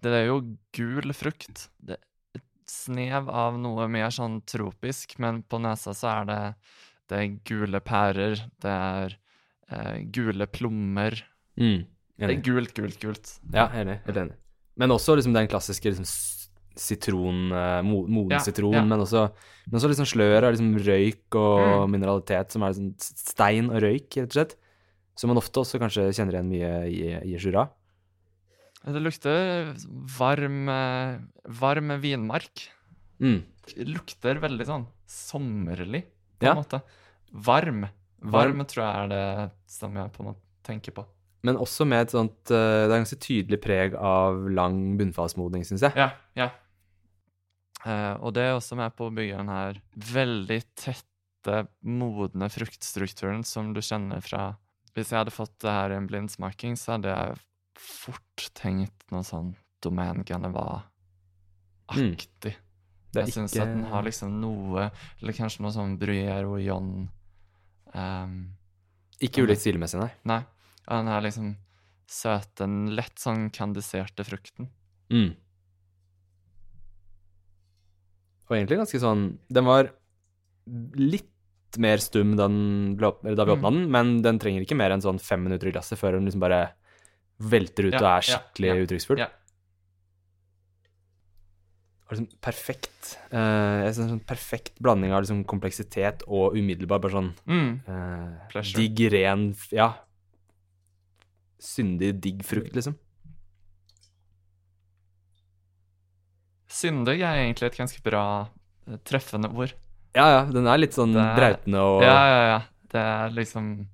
[0.02, 0.40] Det er jo
[0.76, 1.70] gul frukt.
[1.76, 2.02] Det er
[2.38, 6.40] et snev av noe mer sånn tropisk, men på nesa så er det,
[7.10, 9.18] det er gule pærer, det er
[9.68, 11.12] eh, gule plommer.
[11.60, 11.80] Mm.
[12.18, 13.38] Det er gult, gult, gult.
[13.52, 13.98] Ja, enig.
[14.06, 14.34] Helt enig.
[14.76, 16.06] Men også liksom den klassiske liksom,
[16.76, 18.84] sitron, eh, mo moden Ja, sitron, ja.
[18.84, 19.30] men også,
[19.66, 21.90] men også liksom slør av liksom røyk og Mm.
[21.96, 24.56] mineralitet, som er liksom stein og røyk, rett og slett.
[25.16, 27.68] Som man ofte også kanskje kjenner igjen mye i, i Jura.
[28.84, 29.72] Det lukter
[30.18, 32.68] varm, eh, varm vinmark.
[33.20, 33.42] Mm.
[33.74, 36.04] Det lukter veldig sånn sommerlig,
[36.38, 36.52] på Ja.
[36.52, 36.82] en måte.
[37.32, 37.88] Varm.
[38.22, 38.52] Varm.
[38.52, 41.04] Varm tror jeg er det som jeg på en måte tenker på.
[41.46, 45.82] Men også med et sånt eh, Det er ganske tydelig preg av lang bunnfasmodning, syns
[45.86, 45.92] jeg.
[45.98, 46.48] Ja, ja.
[47.86, 49.72] Eh, og det er også med på å bygge den her
[50.12, 51.56] veldig tette,
[51.86, 54.56] modne fruktstrukturen som du kjenner fra
[54.96, 57.36] Hvis jeg hadde fått det her i en blindsmaking, så hadde jeg
[57.78, 59.52] fort tenkt noe sånn
[59.84, 62.56] Domaine Ganeva-aktig.
[62.56, 62.62] Mm.
[63.16, 64.90] Jeg syns ikke- at den har liksom noe
[65.22, 67.08] Eller kanskje noe sånn Bruyère og John
[67.94, 68.50] um,
[69.20, 70.10] Ikke ulikt stilmessig, nei.
[70.24, 70.42] Nei.
[70.88, 71.56] Ja, den her liksom
[72.06, 74.68] søte, lett sånn kandiserte frukten.
[75.10, 75.32] Mm.
[78.46, 79.88] Og egentlig ganske sånn Den var
[80.98, 81.30] litt
[81.78, 83.62] mer stum da, den ble da vi Mm.
[83.62, 86.40] den, men den trenger ikke mer enn sånn fem minutter i glasset før den liksom
[86.40, 86.72] bare
[87.38, 89.18] velter ut Ja, og er ja, skikkelig ja, uttrykksfull.
[89.18, 89.28] ja.
[92.08, 97.00] Og liksom perfekt uh, jeg synes en sånn perfekt blanding av liksom kompleksitet og umiddelbar
[97.02, 97.80] bare sånn Mm.
[97.86, 99.94] uh, digg, ren Ja.
[101.62, 102.96] Syndig, digg frukt, liksom.
[106.76, 108.24] Syndig er egentlig et ganske bra,
[108.86, 109.72] eh, treffende ord.
[110.16, 112.60] Ja, ja, den er litt sånn Det brautende og Ja, ja, ja.
[112.92, 113.86] Det er liksom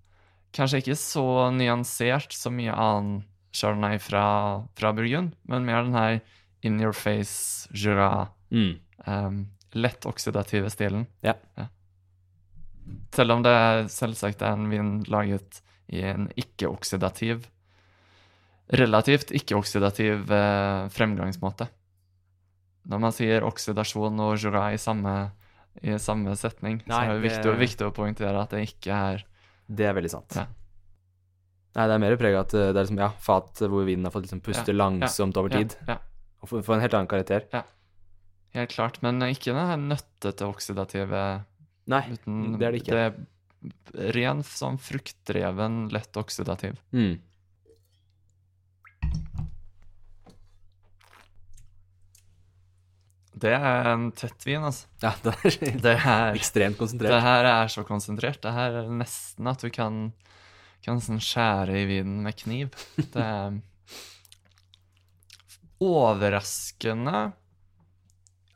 [0.55, 3.23] kanskje ikke så nyansert så mye annen
[3.57, 4.25] chardonnay fra,
[4.79, 6.21] fra Burgund, men mer den her
[6.63, 8.79] in your face, jura, mm.
[9.07, 9.39] um,
[9.73, 11.07] lett oksidative stilen.
[11.25, 11.35] Ja.
[13.15, 13.57] Selv om det
[13.93, 15.61] selvsagt er en vin laget
[15.93, 17.49] i en ikke-oksidativ
[18.73, 21.67] Relativt ikke-oksidativ eh, fremgangsmåte.
[22.89, 25.13] Når man sier oksidasjon og jura i samme,
[25.85, 29.25] i samme setning, så er det viktig, det- viktig å poengtere at det ikke er
[29.73, 30.35] Det er veldig sant.
[30.37, 30.47] Ja.
[31.77, 34.05] Nei, det er mer preg av at eh, det er liksom, ja, fat hvor vinen
[34.05, 35.77] har fått liksom puste Ja, langsomt over tid.
[35.87, 35.99] Ja, ja,
[36.43, 37.47] Og få, en helt annen karakter.
[38.53, 38.99] helt klart.
[39.03, 41.45] Men ikke her nøttete oksidative
[41.87, 42.93] Nei, uten det er det ikke.
[42.93, 43.07] Det
[44.09, 46.77] er ren sånn fruktdreven, lett oksidativ.
[46.93, 47.21] Mm.
[53.33, 54.87] Det er en tett vin, altså.
[55.03, 57.23] Ja, det er Det er ekstremt Det konsentrert.
[57.25, 58.41] her er så konsentrert.
[58.45, 60.13] Det her er nesten at du kan,
[60.85, 62.69] kan sånn skjære i vinen med kniv.
[62.99, 63.61] Det er
[65.83, 67.33] overraskende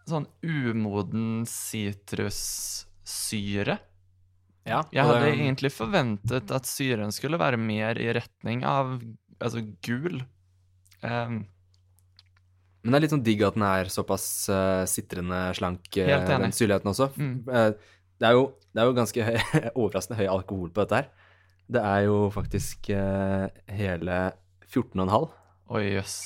[0.06, 2.68] sånn umoden sitrussyre.
[4.66, 5.40] Ja, Jeg hadde um...
[5.46, 9.00] egentlig forventet at syren skulle være mer i retning av
[9.42, 10.22] altså gul.
[11.02, 11.46] Um,
[12.86, 16.54] Men det er litt sånn digg at den er såpass uh, sitrende slank, uh, den
[16.54, 17.10] syrligheten også.
[17.18, 17.36] Mm.
[17.50, 17.70] Uh,
[18.22, 19.36] det, er jo, det er jo ganske høy,
[19.80, 21.08] overraskende høy alkohol på dette her.
[21.76, 24.20] Det er jo faktisk uh, hele
[24.70, 25.26] 14,5.
[25.74, 26.16] Oi, jøss.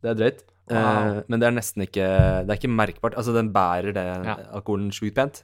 [0.00, 0.40] Det er drøyt.
[0.68, 1.22] Wow.
[1.32, 2.06] Men det er nesten ikke
[2.44, 3.14] Det er ikke merkbart.
[3.16, 4.34] Altså, den bærer det Ja.
[4.58, 5.42] alkoholen sjukt pent.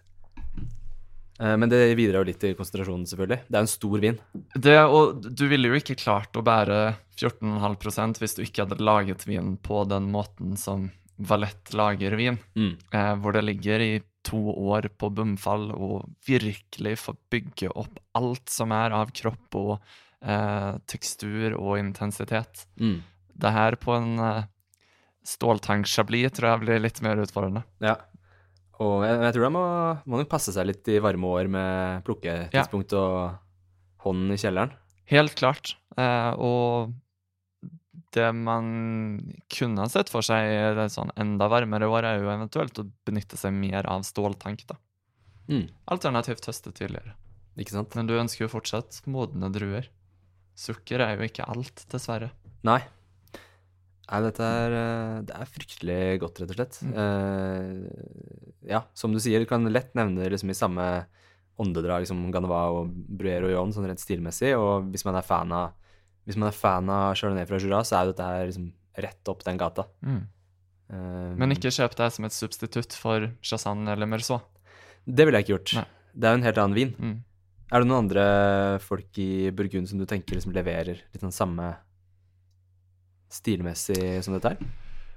[1.41, 3.41] Eh, men det bidrar jo litt til konsentrasjonen, selvfølgelig.
[3.49, 4.19] Det er en stor vin.
[4.55, 6.81] Det, og du ville jo ikke klart å bære
[7.19, 12.73] 14,5% hvis du ikke hadde laget vin på den måten som Valett lager vin, Mm.
[12.91, 18.49] eh, hvor det ligger i to år på bunnfall og virkelig får bygge opp alt
[18.51, 19.79] som er av kropp og
[20.27, 22.65] eh, tekstur og intensitet.
[22.81, 23.03] Mm.
[23.39, 24.43] Det her på en eh,
[25.25, 27.63] ståltank-chablis tror jeg blir litt mer utfordrende.
[27.85, 27.97] Ja.
[28.83, 29.65] Og jeg, jeg tror de må,
[30.11, 33.37] må nok passe seg litt i varme år med plukketidspunkt og
[34.05, 34.75] hånden i kjelleren.
[35.11, 35.77] Helt klart.
[36.01, 36.95] Eh, og
[38.15, 38.67] det man
[39.53, 43.39] kunne ha sett for seg i sånn enda varmere år, er jo eventuelt å benytte
[43.39, 44.79] seg mer av ståltank, da.
[45.51, 45.67] Mm.
[45.93, 47.15] Alternativt høste tidligere.
[47.61, 47.95] Ikke sant?
[47.99, 49.91] Men du ønsker jo fortsatt modne druer.
[50.59, 52.31] Sukker er jo ikke alt, dessverre.
[52.67, 52.81] Nei.
[54.05, 56.79] Nei, dette er eh, Det er fryktelig godt, rett og slett.
[56.85, 56.95] Mm.
[56.95, 60.89] Uh, ja, som du sier, du kan lett nevne liksom i samme
[61.61, 64.53] åndedrag som Ganova og Bruyère og Yon, sånn rent stilmessig.
[64.59, 65.81] Og hvis man er fan av
[66.25, 68.71] Hvis man er fan av Chardonnay fra Jura, så er jo dette her liksom
[69.05, 69.85] rett opp den gata.
[70.01, 70.23] Mm.
[70.93, 74.41] Uh, Men ikke kjøp det som et substitutt for Chassan eller Merceau.
[75.05, 75.75] Det ville jeg ikke gjort.
[75.81, 75.89] Nei.
[76.15, 76.95] Det er jo en helt annen vin.
[76.97, 77.17] Mm.
[77.73, 78.25] Er det noen andre
[78.85, 81.73] folk i Burgund som du tenker liksom leverer litt den samme
[83.35, 84.73] stilmessig som dette her?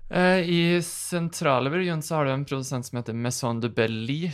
[0.09, 4.31] Eh, I sentrale Burgund så har du en produsent som heter Maison de Belly,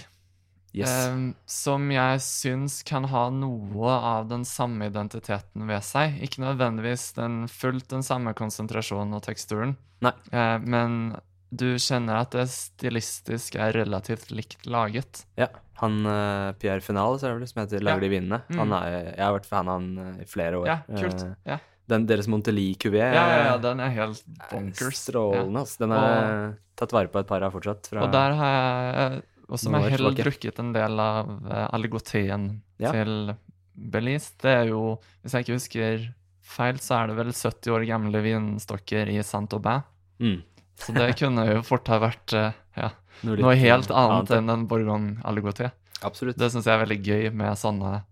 [0.73, 0.89] Yes.
[0.89, 6.15] eh, som jeg syns kan ha noe av den samme identiteten ved seg.
[6.25, 11.15] Ikke nødvendigvis den fullt den samme konsentrasjonen og teksturen, eh, men
[11.53, 15.27] du kjenner at det stilistisk er relativt likt laget.
[15.37, 15.51] Ja.
[15.81, 18.39] Han uh, Pierre Finale, så det vel, som heter lager de vinene.
[18.47, 18.73] Mm.
[18.77, 20.67] Er, jeg har vært fan av han uh, i flere år.
[20.69, 21.23] Ja, kult.
[21.25, 21.57] Uh, Ja,
[21.91, 25.01] den Deres Montelie-kuvé ja, ja, ja den er helt bonkers.
[25.03, 25.63] strålende.
[25.65, 25.75] ass.
[25.81, 27.91] Den er tatt vare på et par av fortsatt.
[27.99, 32.91] Og der har jeg også med hell drukket en del av uh, Ja.
[32.91, 33.35] til
[33.73, 34.31] Belize.
[34.41, 36.07] Det er jo, hvis jeg ikke husker
[36.43, 39.83] feil, så er det vel 70 år gamle vinstokker i Saint-Aubin.
[40.19, 40.41] mm,
[40.77, 42.89] Så det kunne jo fort ha vært eh, ja,
[43.23, 45.71] noe, litt, noe helt annet, annet enn en Bourgogne aligoté.
[46.03, 46.37] Absolutt.
[46.37, 48.03] Det syns jeg er veldig gøy med sånne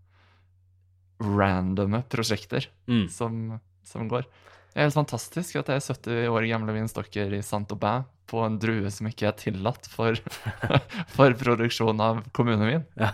[1.21, 3.05] randomme prosjekter Mm.
[3.13, 4.25] som, som går.
[4.71, 8.57] Det er helt fantastisk at det er 70 år gamle vinstokker i Saint-Aubin på en
[8.61, 10.15] drue som ikke er tillatt for,
[11.15, 12.85] for produksjon av kommunevin.
[12.99, 13.11] Ja.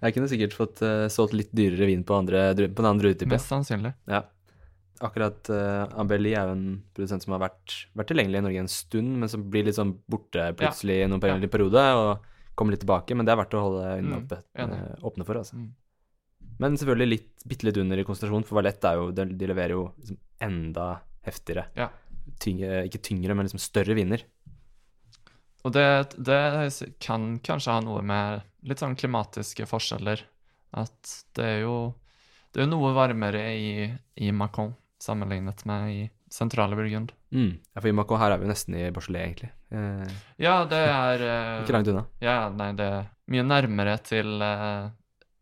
[0.00, 3.28] Jeg kunne sikkert fått uh, solgt litt dyrere vin på, andre, på en annen druetype.
[3.28, 3.92] Mest sannsynlig.
[4.08, 4.22] Ja.
[5.04, 6.64] Akkurat uh, Ambelli er jo en
[6.96, 9.94] produsent som har vært, vært tilgjengelig i Norge en stund, men som blir litt sånn
[10.12, 11.26] borte plutselig i noen Ja.
[11.28, 13.16] periode, periode, og kommer litt tilbake.
[13.16, 15.56] Men det er verdt å holde øynene Mm, eh, åpne for, altså.
[15.60, 15.68] Mm.
[16.60, 19.76] Men selvfølgelig litt, bitte litt under i konsentrasjon, for Valett er jo, de, de leverer
[19.76, 20.90] jo liksom enda
[21.26, 21.66] heftigere.
[21.78, 21.88] Ja.
[22.40, 24.24] Tyngre, ikke tyngre, men liksom større viner.
[25.64, 26.40] Og det, det
[27.04, 30.22] kan kanskje ha noe med litt sånn klimatiske forskjeller.
[30.76, 31.74] At det er jo
[32.54, 37.12] det er noe varmere i, i Macon sammenlignet med i sentrale Burgund.
[37.30, 37.52] Mm.
[37.74, 39.50] Ja, for i Macon her er vi jo nesten i Beaujolais, egentlig.
[39.70, 42.04] Eh, Ja, det er eh, ikke langt unna.
[42.22, 44.90] Ja, nei, det er mye nærmere til eh,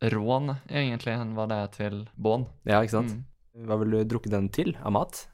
[0.02, 2.46] Rån, egentlig, enn hva det er til Bån.
[2.64, 3.11] Ja, ikke sant?
[3.56, 3.66] Mm.
[3.66, 5.24] Hva vil du drukke den til av mat,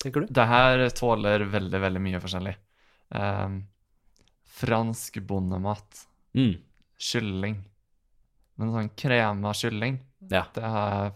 [0.00, 0.30] tenker du?
[0.32, 2.54] Det her tåler veldig, veldig mye forskjellig.
[3.12, 3.58] Eh,
[4.60, 6.06] fransk bondemat.
[6.36, 6.54] Mm.
[7.00, 7.58] Kylling.
[8.60, 10.62] Men sånn krema kylling, Ja, det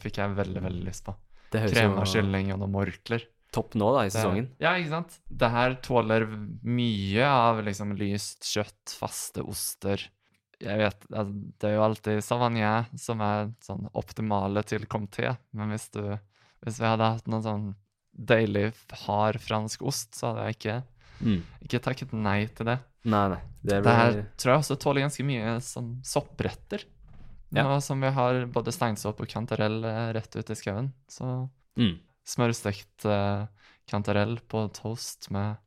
[0.03, 1.15] fikk jeg veldig, veldig lyst på.
[1.53, 3.23] det Krema jo kylling og noen morkler.
[3.53, 4.49] topp nå, da, i Det- sesongen.
[4.59, 5.21] Ja, ikke sant?
[5.31, 6.27] Det her tåler
[6.65, 9.97] mye av liksom lyst kjøtt, faste oster.
[10.65, 15.75] Jeg vet, altså, det er jo alltid Savagnin som er sånn optimale til comté, men
[15.75, 16.03] hvis du
[16.65, 17.65] Hvis vi hadde hatt noen sånn
[18.15, 18.71] deilig,
[19.05, 20.77] hard fransk ost, så hadde jeg ikke,
[21.21, 21.43] Mm.
[21.63, 22.79] ikke takket nei til det.
[23.05, 23.41] Nei, nei.
[23.63, 26.85] Det Det her tror jeg også tåler ganske mye sånn soppretter.
[27.53, 27.65] Ja.
[27.69, 31.49] Nå som vi har både steinsopp og kantarell eh, rett ute i skauen, så
[31.79, 31.99] mm.
[32.27, 33.47] smørstekt uh,
[33.87, 35.61] kantarell på toast med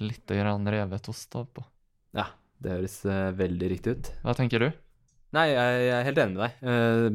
[0.00, 1.62] litt grann revet ost oppå.
[2.16, 2.26] Ja,
[2.62, 4.12] det høres eh, veldig riktig ut.
[4.24, 4.68] Hva tenker du?
[5.36, 6.60] Nei, jeg, jeg er helt enig med deg.
[6.72, 7.06] Eh,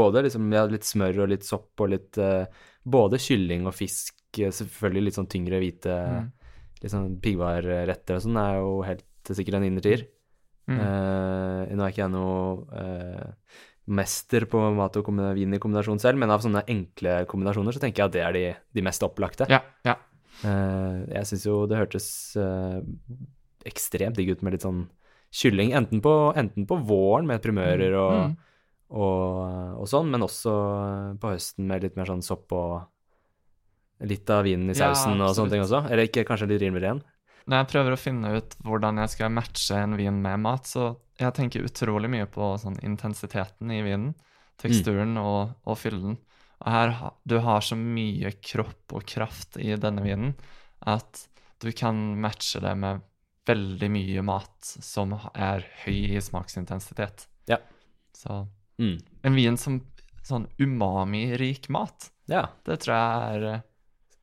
[0.00, 2.48] både liksom, ja, litt smør og litt sopp og litt eh,
[2.88, 6.34] Både kylling og fisk, selvfølgelig litt sånn tyngre hvite Mm.
[6.78, 10.04] Litt sånn piggvarretter og sånn, er jo helt sikkert en innertier.
[10.70, 10.78] Mm.
[10.78, 13.56] Uh, nå er ikke jeg noe uh,
[13.98, 18.04] mester på mat og vin i kombinasjon selv, men av sånne enkle kombinasjoner så tenker
[18.04, 18.44] jeg at det er de,
[18.78, 19.48] de mest opplagte.
[19.50, 19.58] Ja,
[19.88, 19.96] ja.
[20.44, 22.08] Uh, jeg syns jo det hørtes
[23.68, 24.86] ekstremt digg ut med litt sånn
[25.34, 28.36] kylling, enten på, enten på våren med primører og, Mm.
[28.96, 30.52] og, og sånn, men også
[31.20, 35.34] på høsten med litt mer sånn sopp og litt av vinen i Ja, sausen og
[35.36, 35.82] sånne ting også.
[35.90, 37.02] Eller ikke kanskje litt rimeligere igjen.
[37.48, 40.96] Når jeg prøver å finne ut hvordan jeg skal matche en vin med mat, så
[41.18, 44.14] jeg tenker utrolig mye på sånn intensiteten i vinen,
[44.60, 46.18] teksturen og, og fylden.
[46.58, 46.94] Og her,
[47.26, 50.34] du har så mye kropp og kraft i denne vinen
[50.86, 51.26] at
[51.62, 53.00] du kan matche det med
[53.48, 57.26] veldig mye mat som er høy i smaksintensitet.
[57.48, 57.58] Ja.
[58.16, 58.46] Så
[58.78, 59.00] Mm.
[59.24, 59.80] en vin som
[60.22, 63.60] sånn umami-rik mat, Ja, det tror jeg er eh,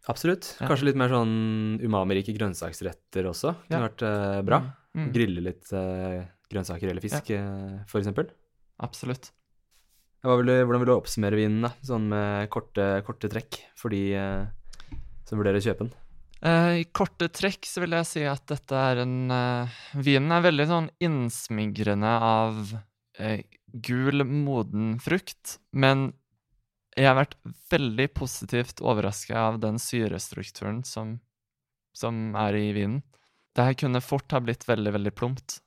[0.07, 0.55] absolutt.
[0.61, 0.67] Ja.
[0.69, 3.55] Kanskje litt mer sånn umamirike grønnsaksretter også.
[3.67, 3.87] Kunne Ja.
[3.89, 4.59] vært uh, bra.
[4.95, 7.41] mm, Grille litt uh, grønnsaker eller fisk, ja.
[7.89, 8.29] for eksempel.
[8.79, 9.31] Absolutt.
[10.23, 11.73] Vil du, hvordan vil du oppsummere vinen, da?
[11.85, 13.59] Sånn med korte, korte trekk?
[13.75, 14.13] for de
[15.25, 15.91] som vurderer å kjøpe den?
[16.45, 20.43] Eh, I korte trekk så vil jeg si at dette er en eh, Vinen er
[20.45, 22.75] veldig sånn innsmigrende av
[23.17, 26.11] eh, gul, moden frukt, men
[26.95, 27.35] jeg har vært
[27.73, 31.17] veldig positivt overraska av den syrestrukturen som,
[31.91, 33.01] som er i vinen.
[33.55, 35.57] Det her kunne fort ha blitt veldig, veldig plumpt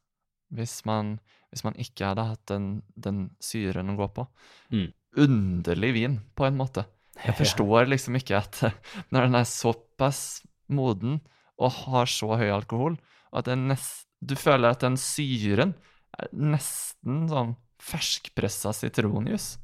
[0.57, 1.19] hvis man,
[1.53, 4.25] hvis man ikke hadde hatt den, den syren å gå på.
[4.73, 4.89] Mm.
[5.21, 6.87] Underlig vin, på en måte.
[7.21, 8.63] Jeg forstår liksom ikke at
[9.13, 10.23] når den er såpass
[10.73, 11.21] moden
[11.59, 12.99] og har så høy alkohol,
[13.35, 15.75] at nest, du føler at den syren
[16.19, 19.57] er nesten sånn ferskpressa sitronjus.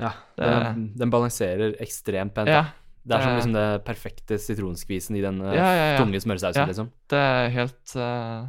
[0.00, 2.50] Ja, den, den balanserer ekstremt pent.
[2.52, 2.66] Ja,
[3.06, 6.90] det er som liksom det perfekte sitronskvisen i den Ja, ja, tunge smørsausen, liksom.
[7.12, 8.48] det er helt uh,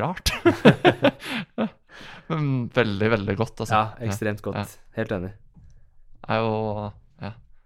[0.00, 0.32] rart.
[2.30, 3.74] Men veldig, veldig godt, altså.
[3.74, 4.76] Ja, ekstremt godt.
[4.98, 5.32] Helt enig.
[6.20, 6.90] Det er jo.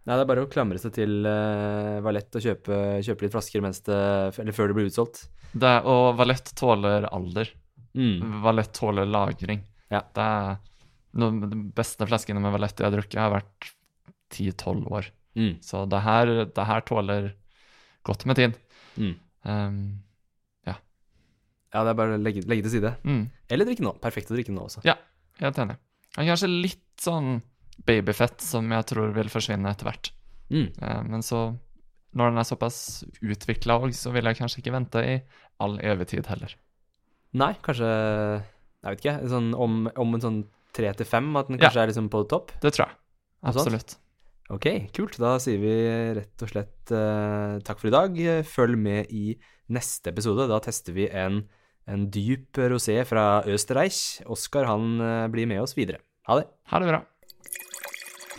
[0.04, 3.64] Nei, det er bare å klamre seg til uh, Valett og kjøpe, kjøpe litt flasker
[3.64, 4.00] det,
[4.42, 5.22] eller før det blir utsolgt.
[5.54, 7.52] Det og Valett tåler alder.
[7.96, 8.40] Mm.
[8.44, 9.62] Valett tåler lagring.
[9.88, 10.02] Ja.
[10.12, 10.58] Det er
[11.20, 13.70] noen, De beste flaskene med Valett jeg har drukket, har vært
[14.34, 15.08] 10-12 år.
[15.38, 15.52] Mm.
[15.64, 17.30] Så det her, det her tåler
[18.04, 18.58] godt med tid.
[19.00, 19.14] Mm.
[19.44, 19.78] Um,
[21.74, 22.94] Ja, det er bare å legge, legge til side.
[23.02, 23.96] mm, Eller drikke nå.
[24.02, 24.84] Perfekt å drikke nå også.
[25.40, 25.76] helt enig.
[26.14, 27.40] Han kanskje litt sånn
[27.86, 30.10] babyfett som jeg tror vil forsvinne etter hvert.
[30.50, 30.68] Mm.
[30.80, 31.46] Eh, men så,
[32.14, 32.78] når den er såpass
[33.24, 35.16] utvikla òg, så vil jeg kanskje ikke vente i
[35.64, 36.54] all evig tid heller.
[37.34, 37.88] Nei, kanskje
[38.84, 39.28] Jeg vet ikke.
[39.32, 40.40] Sånn om, om en sånn
[40.76, 41.66] tre til fem, at den Ja.
[41.66, 42.52] kanskje er liksom på topp?
[42.60, 42.96] Det tror jeg.
[43.48, 43.96] Absolutt.
[44.52, 45.16] Ok, kult.
[45.16, 45.72] Da sier vi
[46.18, 48.18] rett og slett uh, takk for i dag.
[48.44, 49.38] Følg med i
[49.72, 50.44] neste episode.
[50.50, 51.46] Da tester vi en,
[51.88, 54.20] en dyp rosé fra Østerreich.
[54.28, 56.02] Oskar han eh, blir med oss videre.
[56.28, 56.46] Ha det.
[56.68, 57.00] Ha det bra.